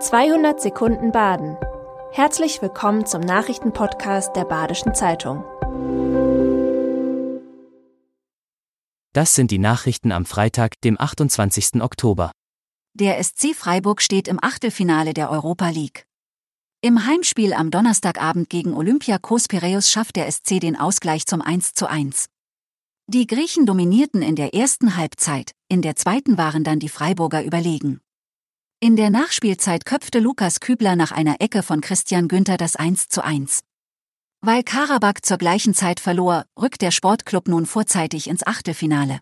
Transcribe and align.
200 0.00 0.60
Sekunden 0.60 1.10
Baden. 1.10 1.56
Herzlich 2.12 2.62
willkommen 2.62 3.04
zum 3.04 3.20
Nachrichtenpodcast 3.20 4.36
der 4.36 4.44
Badischen 4.44 4.94
Zeitung. 4.94 5.42
Das 9.12 9.34
sind 9.34 9.50
die 9.50 9.58
Nachrichten 9.58 10.12
am 10.12 10.24
Freitag, 10.24 10.80
dem 10.82 11.00
28. 11.00 11.82
Oktober. 11.82 12.30
Der 12.94 13.20
SC 13.20 13.56
Freiburg 13.56 14.00
steht 14.00 14.28
im 14.28 14.38
Achtelfinale 14.40 15.14
der 15.14 15.32
Europa 15.32 15.70
League. 15.70 16.04
Im 16.80 17.04
Heimspiel 17.04 17.52
am 17.52 17.72
Donnerstagabend 17.72 18.48
gegen 18.48 18.74
Olympiakos 18.74 19.48
Piraeus 19.48 19.90
schafft 19.90 20.14
der 20.14 20.30
SC 20.30 20.60
den 20.60 20.76
Ausgleich 20.76 21.26
zum 21.26 21.42
1:1. 21.42 22.26
Die 23.08 23.26
Griechen 23.26 23.66
dominierten 23.66 24.22
in 24.22 24.36
der 24.36 24.54
ersten 24.54 24.96
Halbzeit, 24.96 25.50
in 25.68 25.82
der 25.82 25.96
zweiten 25.96 26.38
waren 26.38 26.62
dann 26.62 26.78
die 26.78 26.88
Freiburger 26.88 27.42
überlegen. 27.42 28.00
In 28.80 28.94
der 28.94 29.10
Nachspielzeit 29.10 29.84
köpfte 29.84 30.20
Lukas 30.20 30.60
Kübler 30.60 30.94
nach 30.94 31.10
einer 31.10 31.40
Ecke 31.40 31.64
von 31.64 31.80
Christian 31.80 32.28
Günther 32.28 32.56
das 32.56 32.76
1 32.76 33.08
zu 33.08 33.24
1. 33.24 33.64
Weil 34.40 34.62
Karabakh 34.62 35.20
zur 35.20 35.36
gleichen 35.36 35.74
Zeit 35.74 35.98
verlor, 35.98 36.44
rückt 36.56 36.80
der 36.80 36.92
Sportclub 36.92 37.48
nun 37.48 37.66
vorzeitig 37.66 38.28
ins 38.28 38.46
Achtelfinale. 38.46 39.18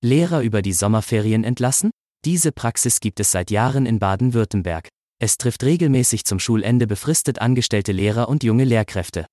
Lehrer 0.00 0.42
über 0.42 0.62
die 0.62 0.74
Sommerferien 0.74 1.42
entlassen? 1.42 1.90
Diese 2.24 2.52
Praxis 2.52 3.00
gibt 3.00 3.18
es 3.18 3.32
seit 3.32 3.50
Jahren 3.50 3.84
in 3.84 3.98
Baden-Württemberg. 3.98 4.88
Es 5.20 5.36
trifft 5.36 5.64
regelmäßig 5.64 6.24
zum 6.24 6.38
Schulende 6.38 6.86
befristet 6.86 7.40
angestellte 7.40 7.90
Lehrer 7.90 8.28
und 8.28 8.44
junge 8.44 8.62
Lehrkräfte. 8.62 9.26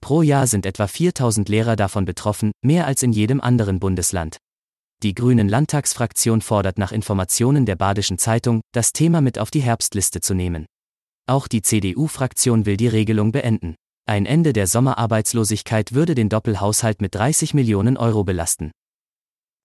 Pro 0.00 0.22
Jahr 0.22 0.46
sind 0.46 0.64
etwa 0.64 0.86
4000 0.86 1.46
Lehrer 1.50 1.76
davon 1.76 2.06
betroffen, 2.06 2.52
mehr 2.64 2.86
als 2.86 3.02
in 3.02 3.12
jedem 3.12 3.42
anderen 3.42 3.80
Bundesland. 3.80 4.38
Die 5.04 5.14
Grünen 5.14 5.48
Landtagsfraktion 5.48 6.40
fordert 6.40 6.76
nach 6.76 6.90
Informationen 6.90 7.66
der 7.66 7.76
Badischen 7.76 8.18
Zeitung, 8.18 8.62
das 8.72 8.92
Thema 8.92 9.20
mit 9.20 9.38
auf 9.38 9.52
die 9.52 9.60
Herbstliste 9.60 10.20
zu 10.20 10.34
nehmen. 10.34 10.66
Auch 11.28 11.46
die 11.46 11.62
CDU-Fraktion 11.62 12.66
will 12.66 12.76
die 12.76 12.88
Regelung 12.88 13.30
beenden. 13.30 13.76
Ein 14.06 14.26
Ende 14.26 14.52
der 14.52 14.66
Sommerarbeitslosigkeit 14.66 15.92
würde 15.92 16.16
den 16.16 16.28
Doppelhaushalt 16.28 17.00
mit 17.00 17.14
30 17.14 17.54
Millionen 17.54 17.96
Euro 17.96 18.24
belasten. 18.24 18.72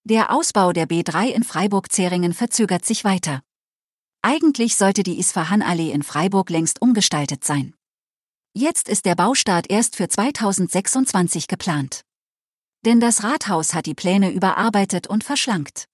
Der 0.03 0.31
Ausbau 0.31 0.71
der 0.71 0.85
B3 0.85 1.29
in 1.29 1.43
Freiburg-Zeringen 1.43 2.33
verzögert 2.33 2.85
sich 2.85 3.03
weiter. 3.03 3.41
Eigentlich 4.21 4.75
sollte 4.75 5.01
die 5.01 5.17
Isfahan-Allee 5.17 5.91
in 5.91 6.03
Freiburg 6.03 6.51
längst 6.51 6.81
umgestaltet 6.81 7.43
sein. 7.43 7.73
Jetzt 8.53 8.87
ist 8.87 9.05
der 9.05 9.15
Baustart 9.15 9.71
erst 9.71 9.95
für 9.95 10.07
2026 10.07 11.47
geplant. 11.47 12.03
Denn 12.85 12.99
das 12.99 13.23
Rathaus 13.23 13.73
hat 13.73 13.85
die 13.85 13.95
Pläne 13.95 14.31
überarbeitet 14.31 15.07
und 15.07 15.23
verschlankt. 15.23 15.85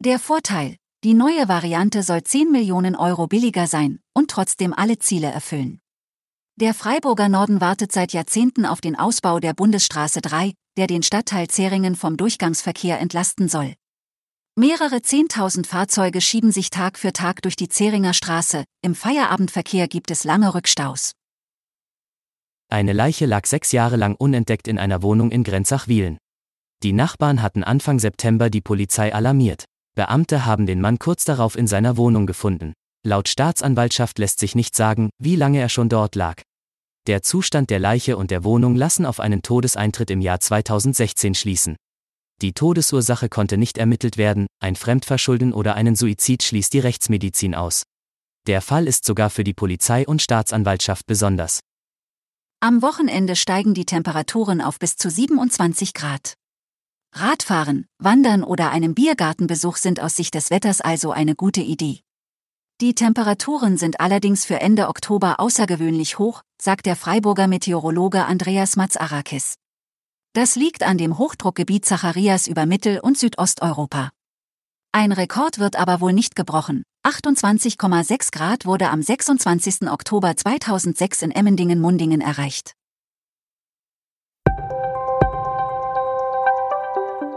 Der 0.00 0.18
Vorteil, 0.18 0.76
die 1.04 1.14
neue 1.14 1.48
Variante 1.48 2.02
soll 2.02 2.24
10 2.24 2.50
Millionen 2.50 2.96
Euro 2.96 3.26
billiger 3.26 3.66
sein 3.66 4.00
und 4.14 4.30
trotzdem 4.30 4.72
alle 4.72 4.98
Ziele 4.98 5.28
erfüllen. 5.28 5.80
Der 6.56 6.74
Freiburger 6.74 7.28
Norden 7.28 7.60
wartet 7.60 7.92
seit 7.92 8.12
Jahrzehnten 8.12 8.66
auf 8.66 8.80
den 8.80 8.96
Ausbau 8.96 9.38
der 9.38 9.54
Bundesstraße 9.54 10.20
3, 10.20 10.54
der 10.76 10.88
den 10.88 11.04
Stadtteil 11.04 11.46
Zeringen 11.46 11.94
vom 11.94 12.16
Durchgangsverkehr 12.16 12.98
entlasten 12.98 13.48
soll. 13.48 13.74
Mehrere 14.56 15.02
Zehntausend 15.02 15.68
Fahrzeuge 15.68 16.20
schieben 16.20 16.50
sich 16.50 16.70
Tag 16.70 16.98
für 16.98 17.12
Tag 17.12 17.42
durch 17.42 17.54
die 17.54 17.68
Zeringer 17.68 18.12
Straße, 18.12 18.64
im 18.82 18.96
Feierabendverkehr 18.96 19.86
gibt 19.86 20.10
es 20.10 20.24
lange 20.24 20.52
Rückstaus. 20.52 21.12
Eine 22.70 22.92
Leiche 22.92 23.24
lag 23.24 23.46
sechs 23.46 23.72
Jahre 23.72 23.96
lang 23.96 24.14
unentdeckt 24.14 24.68
in 24.68 24.78
einer 24.78 25.02
Wohnung 25.02 25.30
in 25.30 25.42
Grenzach-Wielen. 25.42 26.18
Die 26.82 26.92
Nachbarn 26.92 27.40
hatten 27.40 27.64
Anfang 27.64 27.98
September 27.98 28.50
die 28.50 28.60
Polizei 28.60 29.14
alarmiert. 29.14 29.64
Beamte 29.96 30.44
haben 30.44 30.66
den 30.66 30.80
Mann 30.80 30.98
kurz 30.98 31.24
darauf 31.24 31.56
in 31.56 31.66
seiner 31.66 31.96
Wohnung 31.96 32.26
gefunden. 32.26 32.74
Laut 33.06 33.28
Staatsanwaltschaft 33.28 34.18
lässt 34.18 34.38
sich 34.38 34.54
nicht 34.54 34.76
sagen, 34.76 35.08
wie 35.18 35.34
lange 35.34 35.60
er 35.60 35.70
schon 35.70 35.88
dort 35.88 36.14
lag. 36.14 36.42
Der 37.06 37.22
Zustand 37.22 37.70
der 37.70 37.78
Leiche 37.78 38.18
und 38.18 38.30
der 38.30 38.44
Wohnung 38.44 38.76
lassen 38.76 39.06
auf 39.06 39.18
einen 39.18 39.40
Todeseintritt 39.40 40.10
im 40.10 40.20
Jahr 40.20 40.40
2016 40.40 41.34
schließen. 41.34 41.76
Die 42.42 42.52
Todesursache 42.52 43.30
konnte 43.30 43.56
nicht 43.56 43.78
ermittelt 43.78 44.18
werden, 44.18 44.46
ein 44.60 44.76
Fremdverschulden 44.76 45.54
oder 45.54 45.74
einen 45.74 45.96
Suizid 45.96 46.42
schließt 46.42 46.72
die 46.74 46.80
Rechtsmedizin 46.80 47.54
aus. 47.54 47.82
Der 48.46 48.60
Fall 48.60 48.86
ist 48.86 49.04
sogar 49.04 49.30
für 49.30 49.42
die 49.42 49.54
Polizei 49.54 50.06
und 50.06 50.22
Staatsanwaltschaft 50.22 51.06
besonders. 51.06 51.60
Am 52.60 52.82
Wochenende 52.82 53.36
steigen 53.36 53.72
die 53.72 53.84
Temperaturen 53.84 54.60
auf 54.60 54.80
bis 54.80 54.96
zu 54.96 55.08
27 55.08 55.94
Grad. 55.94 56.34
Radfahren, 57.14 57.86
Wandern 57.98 58.42
oder 58.42 58.72
einem 58.72 58.96
Biergartenbesuch 58.96 59.76
sind 59.76 60.00
aus 60.00 60.16
Sicht 60.16 60.34
des 60.34 60.50
Wetters 60.50 60.80
also 60.80 61.12
eine 61.12 61.36
gute 61.36 61.60
Idee. 61.60 62.00
Die 62.80 62.96
Temperaturen 62.96 63.76
sind 63.76 64.00
allerdings 64.00 64.44
für 64.44 64.60
Ende 64.60 64.88
Oktober 64.88 65.38
außergewöhnlich 65.38 66.18
hoch, 66.18 66.42
sagt 66.60 66.86
der 66.86 66.96
Freiburger 66.96 67.46
Meteorologe 67.46 68.24
Andreas 68.24 68.74
Matzarakis. 68.74 69.54
Das 70.32 70.56
liegt 70.56 70.82
an 70.82 70.98
dem 70.98 71.16
Hochdruckgebiet 71.16 71.86
Zacharias 71.86 72.48
über 72.48 72.66
Mittel- 72.66 72.98
und 72.98 73.16
Südosteuropa. 73.16 74.10
Ein 74.90 75.12
Rekord 75.12 75.60
wird 75.60 75.76
aber 75.76 76.00
wohl 76.00 76.12
nicht 76.12 76.34
gebrochen. 76.34 76.82
28,6 77.08 78.32
Grad 78.32 78.66
wurde 78.66 78.90
am 78.90 79.00
26. 79.00 79.90
Oktober 79.90 80.36
2006 80.36 81.22
in 81.22 81.30
Emmendingen-Mundingen 81.30 82.20
erreicht. 82.20 82.74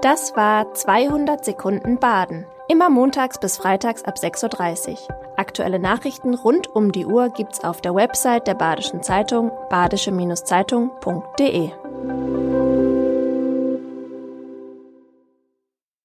Das 0.02 0.36
war 0.36 0.74
200 0.74 1.46
Sekunden 1.46 2.00
Baden. 2.00 2.46
Immer 2.68 2.90
montags 2.90 3.40
bis 3.40 3.56
freitags 3.56 4.04
ab 4.04 4.18
6.30 4.18 4.90
Uhr. 4.90 4.98
Aktuelle 5.38 5.80
Nachrichten 5.80 6.34
rund 6.34 6.68
um 6.68 6.92
die 6.92 7.06
Uhr 7.06 7.30
gibt's 7.30 7.64
auf 7.64 7.80
der 7.80 7.96
Website 7.96 8.48
der 8.48 8.56
Badischen 8.56 9.04
Zeitung 9.04 9.54
badische-zeitung.de. 9.70 11.72